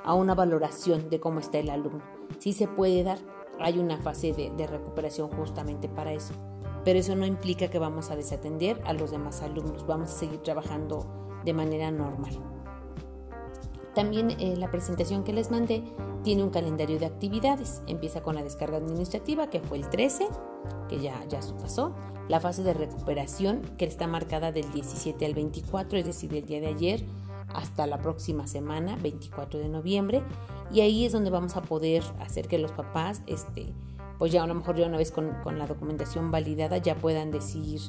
a 0.04 0.14
una 0.14 0.34
valoración 0.34 1.10
de 1.10 1.20
cómo 1.20 1.40
está 1.40 1.58
el 1.58 1.70
alumno. 1.70 2.02
Si 2.38 2.52
se 2.52 2.68
puede 2.68 3.02
dar, 3.02 3.18
hay 3.58 3.78
una 3.78 3.98
fase 3.98 4.32
de, 4.32 4.66
recuperación 4.66 5.28
justamente 5.30 5.88
para 5.88 6.12
eso. 6.12 6.34
Pero 6.84 6.98
eso 6.98 7.14
no 7.14 7.26
implica 7.26 7.68
que 7.68 7.78
vamos 7.78 8.10
a 8.10 8.16
desatender 8.16 8.80
a 8.86 8.94
los 8.94 9.10
demás 9.10 9.42
alumnos, 9.42 9.86
vamos 9.86 10.10
a 10.10 10.18
seguir 10.18 10.40
trabajando 10.40 11.06
de 11.44 11.52
manera 11.52 11.90
normal. 11.90 12.38
También 13.94 14.30
eh, 14.38 14.56
la 14.56 14.70
presentación 14.70 15.24
que 15.24 15.32
les 15.32 15.50
mandé 15.50 15.82
tiene 16.22 16.42
un 16.42 16.50
calendario 16.50 16.98
de 16.98 17.06
actividades. 17.06 17.82
Empieza 17.86 18.22
con 18.22 18.36
la 18.36 18.42
descarga 18.42 18.76
administrativa, 18.76 19.50
que 19.50 19.60
fue 19.60 19.78
el 19.78 19.88
13, 19.90 20.28
que 20.88 21.00
ya, 21.00 21.22
ya 21.28 21.40
pasó. 21.60 21.94
La 22.28 22.40
fase 22.40 22.62
de 22.62 22.72
recuperación, 22.72 23.62
que 23.76 23.84
está 23.84 24.06
marcada 24.06 24.52
del 24.52 24.70
17 24.72 25.26
al 25.26 25.34
24, 25.34 25.98
es 25.98 26.06
decir, 26.06 26.34
el 26.34 26.46
día 26.46 26.60
de 26.60 26.68
ayer 26.68 27.04
hasta 27.54 27.86
la 27.86 27.98
próxima 27.98 28.46
semana, 28.46 28.96
24 29.02 29.60
de 29.60 29.68
noviembre, 29.68 30.22
y 30.72 30.80
ahí 30.80 31.04
es 31.04 31.12
donde 31.12 31.30
vamos 31.30 31.56
a 31.56 31.62
poder 31.62 32.02
hacer 32.20 32.48
que 32.48 32.58
los 32.58 32.72
papás, 32.72 33.22
este, 33.26 33.72
pues 34.18 34.32
ya 34.32 34.42
a 34.42 34.46
lo 34.46 34.54
mejor 34.54 34.76
ya 34.76 34.86
una 34.86 34.98
vez 34.98 35.10
con, 35.10 35.34
la 35.58 35.66
documentación 35.66 36.30
validada 36.30 36.78
ya 36.78 36.94
puedan 36.94 37.30
decir, 37.30 37.80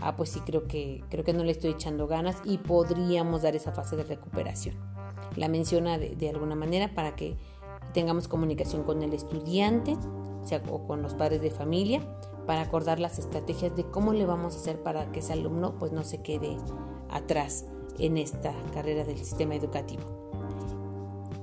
ah, 0.00 0.16
pues 0.16 0.30
sí, 0.30 0.40
creo 0.40 0.68
que, 0.68 1.02
creo 1.08 1.24
que 1.24 1.32
no 1.32 1.44
le 1.44 1.52
estoy 1.52 1.70
echando 1.70 2.06
ganas 2.06 2.36
y 2.44 2.58
podríamos 2.58 3.42
dar 3.42 3.56
esa 3.56 3.72
fase 3.72 3.96
de 3.96 4.04
recuperación. 4.04 4.76
La 5.36 5.48
menciona 5.48 5.98
de, 5.98 6.28
alguna 6.28 6.54
manera 6.54 6.94
para 6.94 7.16
que 7.16 7.36
tengamos 7.94 8.28
comunicación 8.28 8.84
con 8.84 9.02
el 9.02 9.14
estudiante 9.14 9.96
o, 10.70 10.74
o 10.74 10.86
con 10.86 11.02
los 11.02 11.14
padres 11.14 11.40
de 11.40 11.50
familia 11.50 12.02
para 12.46 12.62
acordar 12.62 13.00
las 13.00 13.18
estrategias 13.18 13.74
de 13.76 13.84
cómo 13.84 14.12
le 14.12 14.26
vamos 14.26 14.54
a 14.54 14.58
hacer 14.58 14.82
para 14.82 15.10
que 15.10 15.20
ese 15.20 15.32
alumno 15.32 15.78
pues 15.78 15.92
no 15.92 16.04
se 16.04 16.22
quede 16.22 16.56
atrás 17.10 17.64
en 17.98 18.16
esta 18.16 18.54
carrera 18.72 19.04
del 19.04 19.18
sistema 19.18 19.54
educativo. 19.54 20.28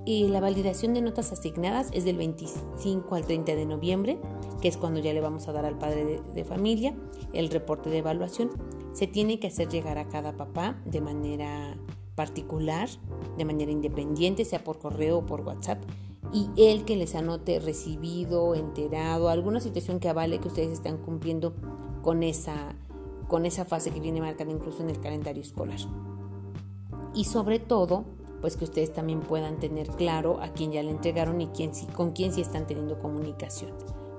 Y 0.06 0.28
la 0.28 0.40
validación 0.40 0.94
de 0.94 1.02
notas 1.02 1.32
asignadas 1.32 1.90
es 1.92 2.06
del 2.06 2.18
25 2.18 3.16
al 3.16 3.26
30 3.26 3.56
de 3.56 3.66
noviembre, 3.66 4.20
que 4.62 4.68
es 4.68 4.78
cuando 4.78 5.00
ya 5.00 5.12
le 5.14 5.20
vamos 5.20 5.48
a 5.48 5.52
dar 5.52 5.66
al 5.66 5.80
padre 5.80 6.22
de, 6.34 6.46
familia 6.46 6.96
el 7.34 7.50
reporte 7.50 7.90
de 7.90 7.98
evaluación. 7.98 8.52
Se 8.94 9.08
tiene 9.08 9.40
que 9.40 9.48
hacer 9.48 9.68
llegar 9.68 9.98
a 9.98 10.08
cada 10.08 10.38
papá 10.38 10.80
de 10.86 11.02
manera 11.02 11.76
particular, 12.14 12.88
de 13.36 13.46
manera 13.46 13.72
independiente, 13.72 14.46
sea 14.46 14.64
por 14.64 14.78
correo 14.78 15.18
o 15.18 15.26
por 15.26 15.42
WhatsApp, 15.42 15.84
y 16.32 16.50
él 16.56 16.86
que 16.86 16.96
les 16.96 17.16
anote 17.16 17.60
recibido, 17.60 18.54
enterado, 18.54 19.30
alguna 19.30 19.60
situación 19.60 20.00
que 20.00 20.10
avale 20.10 20.40
que 20.40 20.48
ustedes 20.50 20.72
están 20.72 20.98
cumpliendo 20.98 21.56
con 22.04 22.22
esa, 22.22 22.76
con 23.28 23.46
esa 23.48 23.66
fase 23.66 23.90
que 23.90 24.00
viene 24.00 24.22
marcada 24.22 24.52
incluso 24.52 24.84
en 24.84 24.92
el 24.92 25.00
calendario 25.00 25.42
escolar 25.42 25.80
y 27.15 27.25
sobre 27.25 27.60
todo 27.60 28.03
pues 28.41 28.57
que 28.57 28.65
ustedes 28.65 28.93
también 28.93 29.22
puedan 29.22 29.60
tener 29.60 29.88
claro 29.88 30.39
a 30.41 30.50
quién 30.50 30.72
ya 30.72 30.84
le 30.84 30.91
entregaron 30.91 31.41
y 31.41 31.48
quién, 31.48 31.72
con 31.95 32.12
quién 32.12 32.31
sí 32.31 32.41
están 32.41 32.67
teniendo 32.67 33.00
comunicación 33.00 33.72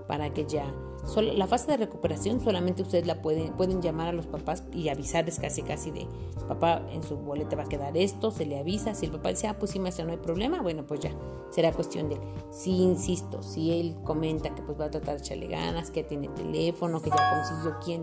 para 0.08 0.32
que 0.32 0.46
ya 0.46 0.74
la 1.14 1.46
fase 1.46 1.70
de 1.70 1.76
recuperación 1.76 2.40
solamente 2.40 2.82
ustedes 2.82 3.06
la 3.06 3.22
pueden 3.22 3.52
pueden 3.52 3.80
llamar 3.80 4.08
a 4.08 4.12
los 4.12 4.26
papás 4.26 4.64
y 4.72 4.88
avisarles 4.88 5.38
casi 5.38 5.62
casi 5.62 5.92
de 5.92 6.08
papá 6.48 6.82
en 6.90 7.02
su 7.04 7.16
boleta 7.16 7.54
va 7.54 7.62
a 7.62 7.68
quedar 7.68 7.96
esto 7.96 8.32
se 8.32 8.44
le 8.44 8.58
avisa 8.58 8.94
si 8.94 9.06
el 9.06 9.12
papá 9.12 9.28
dice 9.28 9.46
ah 9.46 9.56
pues 9.56 9.70
sí 9.70 9.78
maestra 9.78 10.04
no 10.04 10.10
hay 10.10 10.18
problema 10.18 10.60
bueno 10.62 10.84
pues 10.84 11.00
ya 11.00 11.12
será 11.50 11.72
cuestión 11.72 12.08
de 12.08 12.18
si 12.50 12.82
insisto 12.82 13.42
si 13.42 13.78
él 13.78 13.94
comenta 14.02 14.54
que 14.54 14.62
pues 14.62 14.78
va 14.80 14.86
a 14.86 14.90
tratar 14.90 15.16
de 15.16 15.22
echarle 15.22 15.46
ganas 15.46 15.90
que 15.90 16.02
tiene 16.02 16.28
teléfono 16.28 17.00
que 17.00 17.10
ya 17.10 17.34
consiguió 17.34 17.76
quién 17.84 18.02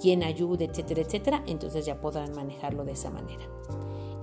quién 0.00 0.22
ayude 0.22 0.66
etcétera 0.66 1.02
etcétera 1.02 1.42
entonces 1.46 1.84
ya 1.84 2.00
podrán 2.00 2.32
manejarlo 2.34 2.84
de 2.84 2.92
esa 2.92 3.10
manera 3.10 3.44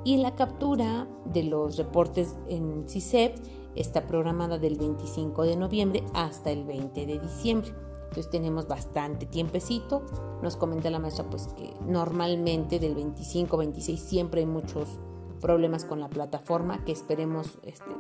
y 0.06 0.18
la 0.18 0.36
captura 0.36 1.08
de 1.26 1.44
los 1.44 1.78
reportes 1.78 2.36
en 2.48 2.88
CICEP 2.88 3.36
está 3.76 4.06
programada 4.08 4.60
del 4.60 4.78
25 4.78 5.44
de 5.44 5.58
noviembre 5.58 6.04
hasta 6.14 6.52
el 6.52 6.64
20 6.64 7.06
de 7.08 7.20
diciembre. 7.20 7.74
Entonces 8.04 8.30
tenemos 8.30 8.68
bastante 8.68 9.26
tiempecito. 9.26 10.06
Nos 10.44 10.56
comenta 10.56 10.92
la 10.92 11.00
maestra 11.00 11.26
pues 11.30 11.48
que 11.58 11.74
normalmente 11.86 12.80
del 12.80 12.94
25 12.94 13.58
26 13.58 14.00
siempre 14.00 14.42
hay 14.42 14.46
muchos 14.46 15.00
problemas 15.42 15.86
con 15.86 16.00
la 16.00 16.08
plataforma 16.08 16.86
que 16.86 16.92
esperemos 16.92 17.58
este, 17.64 17.92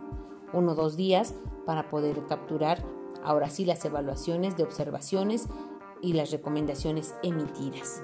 uno 0.53 0.71
o 0.71 0.75
dos 0.75 0.95
días 0.95 1.33
para 1.65 1.89
poder 1.89 2.25
capturar 2.27 2.85
ahora 3.23 3.49
sí 3.49 3.65
las 3.65 3.83
evaluaciones 3.83 4.55
de 4.55 4.63
observaciones 4.63 5.47
y 6.03 6.13
las 6.13 6.29
recomendaciones 6.29 7.15
emitidas. 7.23 8.03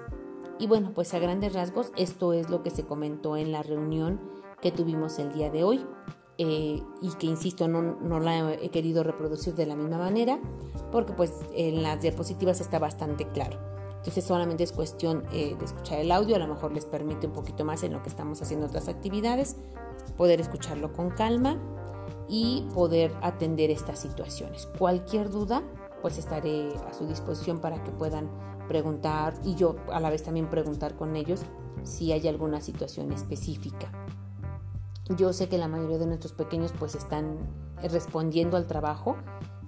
Y 0.62 0.68
bueno, 0.68 0.91
pues 0.94 1.12
a 1.15 1.20
grandes 1.20 1.53
rasgos 1.53 1.91
esto 1.98 2.34
es 2.34 2.51
lo 2.51 2.62
que 2.62 2.70
se 2.70 2.84
comentó 2.84 3.36
en 3.36 3.51
la 3.51 3.63
reunión 3.63 4.22
que 4.62 4.72
tuvimos 4.72 5.18
el 5.18 5.34
día 5.34 5.50
de 5.50 5.63
hoy. 5.63 5.84
Eh, 6.38 6.84
y 7.01 7.10
que 7.20 7.25
insisto 7.25 7.68
no, 7.68 7.82
no, 7.82 8.20
la 8.20 8.53
he 8.53 8.70
querido 8.70 9.03
reproducir 9.03 9.53
de 9.53 9.65
la 9.65 9.75
misma 9.75 9.98
manera 9.98 10.39
porque 10.91 11.12
pues 11.12 11.34
en 11.53 11.84
las 11.84 12.01
diapositivas 12.01 12.62
está 12.62 12.80
bastante 12.80 13.27
claro 13.27 13.60
entonces 13.98 14.24
solamente 14.24 14.63
es 14.63 14.72
cuestión 14.72 15.25
eh, 15.34 15.56
de 15.60 15.65
escuchar 15.65 16.00
el 16.00 16.10
audio 16.10 16.38
a 16.38 16.39
lo 16.39 16.48
mejor 16.48 16.72
les 16.72 16.86
permite 16.86 17.27
un 17.27 17.34
poquito 17.34 17.65
más 17.65 17.84
en 17.84 17.91
lo 17.91 18.01
que 18.01 18.10
estamos 18.10 18.41
haciendo 18.41 18.68
otras 18.68 18.88
actividades 18.88 19.58
poder 20.15 20.39
escucharlo 20.39 20.94
con 20.94 21.10
calma 21.12 21.60
y 22.30 22.65
poder 22.74 23.13
atender 23.22 23.70
estas 23.70 24.00
situaciones 24.00 24.68
cualquier 24.80 25.30
duda 25.30 25.62
pues 26.01 26.18
estaré 26.18 26.70
a 26.89 26.94
su 26.94 27.06
disposición 27.06 27.60
para 27.60 27.84
que 27.84 27.91
puedan 27.91 28.30
preguntar 28.72 29.34
y 29.44 29.56
yo 29.56 29.75
a 29.92 30.00
la 30.00 30.10
vez 30.10 30.24
también 30.24 30.50
preguntar 30.50 30.96
con 30.96 31.18
ellos 31.18 31.42
si 31.84 32.13
hay 32.13 32.25
alguna 32.30 32.62
situación 32.62 33.12
específica. 33.12 33.92
Yo 35.18 35.34
sé 35.34 35.50
que 35.50 35.58
la 35.58 35.68
mayoría 35.68 35.98
de 35.98 36.06
nuestros 36.06 36.32
pequeños 36.32 36.72
pues 36.80 36.96
están 36.96 37.38
respondiendo 37.84 38.56
al 38.56 38.68
trabajo 38.68 39.18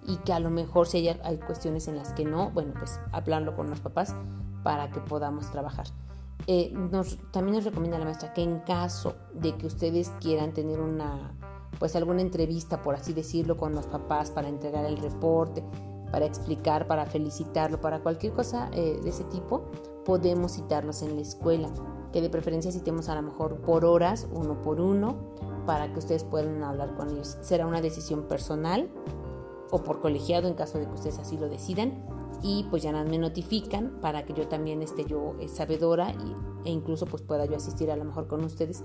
y 0.07 0.15
que 0.17 0.31
a 0.31 0.39
lo 0.39 0.49
mejor 0.49 0.87
si 0.87 0.99
hay, 0.99 1.19
hay 1.21 1.37
cuestiones 1.37 1.89
en 1.89 1.97
las 1.97 2.13
que 2.13 2.23
no, 2.23 2.51
bueno 2.51 2.73
pues 2.79 2.97
hablarlo 3.11 3.57
con 3.57 3.69
los 3.69 3.81
papás 3.81 4.15
para 4.63 4.89
que 4.89 5.01
podamos 5.01 5.51
trabajar. 5.51 5.87
Eh, 6.47 6.71
nos, 6.73 7.17
también 7.31 7.57
nos 7.57 7.65
recomienda 7.65 7.99
la 7.99 8.05
maestra 8.05 8.33
que 8.33 8.41
en 8.43 8.59
caso 8.59 9.17
de 9.33 9.57
que 9.57 9.67
ustedes 9.67 10.13
quieran 10.21 10.53
tener 10.53 10.79
una 10.79 11.35
pues 11.77 11.97
alguna 11.97 12.21
entrevista 12.21 12.81
por 12.81 12.95
así 12.95 13.11
decirlo 13.11 13.57
con 13.57 13.75
los 13.75 13.87
papás 13.87 14.31
para 14.31 14.47
entregar 14.47 14.85
el 14.85 14.95
reporte 14.97 15.61
para 16.13 16.27
explicar, 16.27 16.85
para 16.85 17.07
felicitarlo, 17.07 17.81
para 17.81 18.03
cualquier 18.03 18.33
cosa 18.33 18.69
eh, 18.71 18.99
de 19.01 19.09
ese 19.09 19.23
tipo, 19.23 19.63
podemos 20.05 20.51
citarlos 20.51 21.01
en 21.01 21.15
la 21.15 21.23
escuela. 21.23 21.71
Que 22.11 22.21
de 22.21 22.29
preferencia 22.29 22.71
citemos 22.71 23.09
a 23.09 23.15
lo 23.15 23.23
mejor 23.23 23.61
por 23.61 23.83
horas, 23.83 24.27
uno 24.31 24.61
por 24.61 24.79
uno, 24.79 25.17
para 25.65 25.91
que 25.91 25.97
ustedes 25.97 26.23
puedan 26.23 26.61
hablar 26.61 26.93
con 26.93 27.09
ellos. 27.09 27.39
Será 27.41 27.65
una 27.65 27.81
decisión 27.81 28.27
personal 28.27 28.91
o 29.71 29.83
por 29.83 30.01
colegiado 30.01 30.47
en 30.47 30.53
caso 30.53 30.77
de 30.77 30.85
que 30.85 30.93
ustedes 30.93 31.17
así 31.17 31.35
lo 31.35 31.49
decidan. 31.49 32.05
Y 32.43 32.67
pues 32.69 32.83
ya 32.83 32.91
me 32.91 33.17
notifican 33.17 33.97
para 33.99 34.23
que 34.23 34.33
yo 34.33 34.47
también 34.47 34.83
esté 34.83 35.05
yo 35.05 35.33
eh, 35.39 35.47
sabedora 35.47 36.13
e 36.63 36.69
incluso 36.69 37.07
pues 37.07 37.23
pueda 37.23 37.47
yo 37.47 37.55
asistir 37.55 37.89
a 37.89 37.95
lo 37.95 38.05
mejor 38.05 38.27
con 38.27 38.43
ustedes 38.43 38.83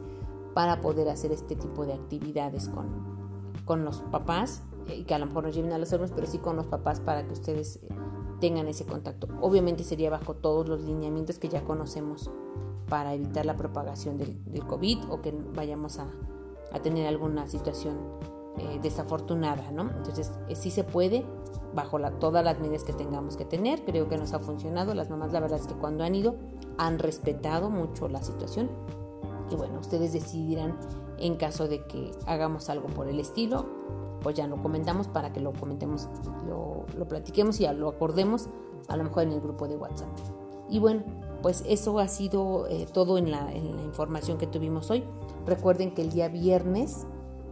para 0.54 0.80
poder 0.80 1.10
hacer 1.10 1.32
este 1.32 1.56
tipo 1.56 1.84
de 1.84 1.92
actividades 1.92 2.70
con, 2.70 2.86
con 3.66 3.84
los 3.84 4.00
papás, 4.00 4.62
y 4.88 5.04
que 5.04 5.14
a 5.14 5.18
lo 5.18 5.26
mejor 5.26 5.44
nos 5.44 5.54
lleven 5.54 5.72
a 5.72 5.78
los 5.78 5.92
hermanos, 5.92 6.12
pero 6.14 6.26
sí 6.26 6.38
con 6.38 6.56
los 6.56 6.66
papás 6.66 7.00
para 7.00 7.26
que 7.26 7.32
ustedes 7.32 7.80
tengan 8.40 8.68
ese 8.68 8.84
contacto. 8.84 9.28
Obviamente 9.40 9.84
sería 9.84 10.10
bajo 10.10 10.34
todos 10.34 10.68
los 10.68 10.80
lineamientos 10.80 11.38
que 11.38 11.48
ya 11.48 11.64
conocemos 11.64 12.30
para 12.88 13.14
evitar 13.14 13.44
la 13.44 13.56
propagación 13.56 14.16
del, 14.16 14.42
del 14.44 14.66
COVID 14.66 15.10
o 15.10 15.20
que 15.20 15.32
vayamos 15.54 15.98
a, 15.98 16.10
a 16.72 16.80
tener 16.80 17.06
alguna 17.06 17.48
situación 17.48 17.96
eh, 18.58 18.80
desafortunada, 18.82 19.70
¿no? 19.70 19.82
Entonces, 19.82 20.32
eh, 20.48 20.56
sí 20.56 20.72
se 20.72 20.82
puede, 20.82 21.24
bajo 21.74 21.98
la, 21.98 22.10
todas 22.18 22.44
las 22.44 22.58
medidas 22.58 22.82
que 22.82 22.92
tengamos 22.92 23.36
que 23.36 23.44
tener, 23.44 23.84
creo 23.84 24.08
que 24.08 24.16
nos 24.16 24.32
ha 24.32 24.40
funcionado. 24.40 24.94
Las 24.94 25.10
mamás, 25.10 25.32
la 25.32 25.38
verdad 25.38 25.60
es 25.60 25.66
que 25.68 25.74
cuando 25.74 26.02
han 26.02 26.14
ido, 26.16 26.34
han 26.76 26.98
respetado 26.98 27.70
mucho 27.70 28.08
la 28.08 28.20
situación. 28.20 28.68
Y 29.50 29.54
bueno, 29.54 29.78
ustedes 29.78 30.12
decidirán 30.12 30.76
en 31.18 31.36
caso 31.36 31.68
de 31.68 31.86
que 31.86 32.10
hagamos 32.26 32.68
algo 32.68 32.88
por 32.88 33.08
el 33.08 33.20
estilo, 33.20 33.66
pues 34.22 34.36
ya 34.36 34.46
lo 34.46 34.60
comentamos 34.62 35.08
para 35.08 35.32
que 35.32 35.40
lo 35.40 35.52
comentemos, 35.52 36.08
lo, 36.46 36.84
lo 36.96 37.08
platiquemos 37.08 37.60
y 37.60 37.66
lo 37.68 37.88
acordemos 37.88 38.48
a 38.88 38.96
lo 38.96 39.04
mejor 39.04 39.24
en 39.24 39.32
el 39.32 39.40
grupo 39.40 39.68
de 39.68 39.76
WhatsApp. 39.76 40.08
Y 40.68 40.78
bueno, 40.78 41.02
pues 41.42 41.64
eso 41.66 41.98
ha 41.98 42.08
sido 42.08 42.66
eh, 42.68 42.86
todo 42.92 43.18
en 43.18 43.30
la, 43.30 43.52
en 43.52 43.76
la, 43.76 43.82
información 43.82 44.38
que 44.38 44.46
tuvimos 44.46 44.90
hoy. 44.90 45.04
Recuerden 45.46 45.94
que 45.94 46.02
el 46.02 46.10
día 46.10 46.28
viernes 46.28 47.06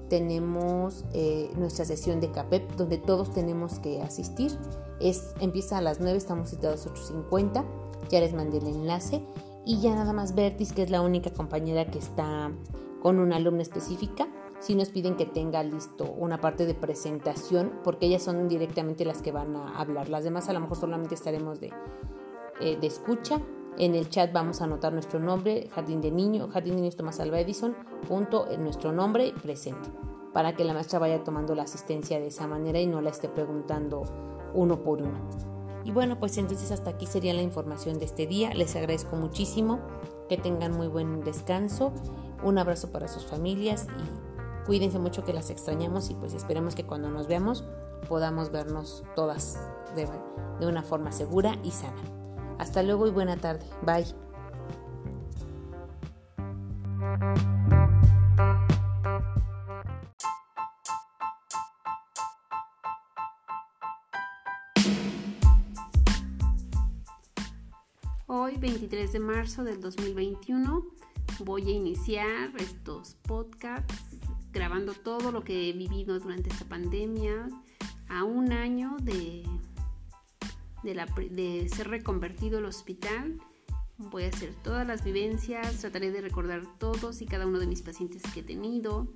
tenemos 0.09 1.05
eh, 1.13 1.51
nuestra 1.57 1.85
sesión 1.85 2.21
de 2.21 2.31
CAPEP 2.31 2.73
donde 2.77 2.99
todos 2.99 3.31
tenemos 3.33 3.79
que 3.79 4.03
asistir. 4.03 4.53
Es, 5.01 5.35
empieza 5.41 5.79
a 5.79 5.81
las 5.81 6.01
9, 6.01 6.17
estamos 6.17 6.51
citados 6.51 6.87
a 6.87 6.91
8.50. 6.91 7.65
Ya 8.11 8.21
les 8.21 8.35
mandé 8.35 8.59
el 8.59 8.67
enlace. 8.67 9.23
Y 9.65 9.81
ya 9.81 9.95
nada 9.95 10.13
más 10.13 10.35
Bertis, 10.35 10.73
que 10.73 10.83
es 10.83 10.91
la 10.91 11.01
única 11.01 11.31
compañera 11.31 11.87
que 11.87 11.99
está 11.99 12.53
con 13.03 13.19
una 13.19 13.37
alumna 13.37 13.63
específica, 13.63 14.29
si 14.67 14.75
nos 14.75 14.89
piden 14.89 15.15
que 15.15 15.27
tenga 15.27 15.63
listo 15.63 16.11
una 16.11 16.41
parte 16.41 16.67
de 16.67 16.75
presentación, 16.75 17.73
porque 17.85 18.07
ellas 18.07 18.25
son 18.25 18.49
directamente 18.49 19.05
las 19.05 19.23
que 19.23 19.31
van 19.31 19.55
a 19.55 19.79
hablar. 19.79 20.09
Las 20.09 20.25
demás 20.25 20.49
a 20.49 20.53
lo 20.53 20.59
mejor 20.59 20.77
solamente 20.77 21.15
estaremos 21.15 21.61
de, 21.61 21.73
eh, 22.61 22.77
de 22.77 22.87
escucha. 22.89 23.41
En 23.79 23.95
el 23.95 24.09
chat 24.09 24.33
vamos 24.33 24.61
a 24.61 24.65
anotar 24.65 24.93
nuestro 24.93 25.21
nombre, 25.21 25.69
Jardín 25.73 26.01
de 26.01 26.11
Niño, 26.11 26.49
Jardín 26.49 26.75
de 26.75 26.81
Niños 26.81 26.97
Tomás 26.97 27.21
Alba 27.21 27.39
Edison, 27.39 27.77
punto, 28.09 28.51
en 28.51 28.65
nuestro 28.65 28.91
nombre 28.91 29.33
presente, 29.41 29.89
para 30.33 30.57
que 30.57 30.65
la 30.65 30.75
maestra 30.75 30.99
vaya 30.99 31.23
tomando 31.23 31.55
la 31.55 31.63
asistencia 31.63 32.19
de 32.19 32.27
esa 32.27 32.49
manera 32.49 32.81
y 32.81 32.89
no 32.89 33.01
la 33.01 33.11
esté 33.11 33.29
preguntando 33.29 34.03
uno 34.53 34.83
por 34.83 35.01
uno. 35.01 35.21
Y 35.85 35.93
bueno, 35.93 36.19
pues 36.19 36.39
entonces 36.39 36.73
hasta 36.73 36.91
aquí 36.91 37.07
sería 37.07 37.35
la 37.35 37.43
información 37.43 38.01
de 38.01 38.07
este 38.07 38.27
día. 38.27 38.53
Les 38.53 38.75
agradezco 38.75 39.15
muchísimo, 39.15 39.79
que 40.29 40.37
tengan 40.37 40.73
muy 40.73 40.89
buen 40.89 41.23
descanso, 41.23 41.93
un 42.43 42.59
abrazo 42.59 42.91
para 42.91 43.07
sus 43.07 43.25
familias 43.27 43.87
y 43.87 44.26
cuídense 44.67 44.99
mucho 44.99 45.25
que 45.25 45.33
las 45.33 45.51
extrañamos 45.51 46.11
y 46.11 46.15
pues 46.15 46.35
esperemos 46.35 46.75
que 46.75 46.85
cuando 46.85 47.09
nos 47.09 47.29
veamos 47.29 47.65
podamos 48.09 48.51
vernos 48.51 49.05
todas 49.15 49.59
de, 49.95 50.09
de 50.61 50.67
una 50.67 50.83
forma 50.83 51.13
segura 51.13 51.57
y 51.63 51.71
sana. 51.71 51.95
Hasta 52.59 52.83
luego 52.83 53.07
y 53.07 53.11
buena 53.11 53.37
tarde. 53.37 53.65
Bye. 53.83 54.07
Hoy, 68.29 68.57
23 68.59 69.13
de 69.13 69.21
marzo 69.21 69.65
del 69.65 69.81
2021, 69.81 70.85
voy 71.41 71.69
a 71.69 71.71
iniciar 71.71 72.51
estos 72.59 73.15
podcasts 73.23 74.26
grabando 74.57 74.95
todo 74.95 75.31
lo 75.31 75.45
que 75.45 75.69
he 75.69 75.73
vivido 75.73 76.19
durante 76.19 76.51
esta 76.51 76.65
pandemia 76.65 77.49
a 78.09 78.25
un 78.25 78.53
año 78.53 78.97
de 79.03 79.45
de, 80.83 81.69
ser 81.69 81.89
reconvertido 81.89 82.59
el 82.59 82.67
hospital. 82.67 83.41
Voy 83.99 84.25
a 84.25 84.29
hacer 84.29 84.55
todas 84.63 84.87
las 84.87 85.05
vivencias, 85.05 85.79
trataré 85.81 86.11
de 86.11 86.21
recordar 86.21 86.63
todos 86.79 87.23
y 87.23 87.27
cada 87.27 87.47
uno 87.47 87.59
de 87.59 87.67
mis 87.67 87.83
pacientes 87.83 88.23
que 88.33 88.41
he 88.41 88.43
tenido 88.43 89.09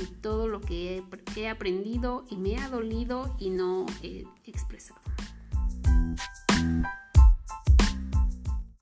y 0.00 0.06
todo 0.06 0.46
lo 0.46 0.60
que 0.60 0.98
he, 0.98 1.40
he 1.40 1.48
aprendido 1.48 2.24
y 2.30 2.36
me 2.36 2.56
ha 2.56 2.68
dolido 2.68 3.34
y 3.38 3.50
no 3.50 3.84
he 4.02 4.24
expresado. 4.44 5.00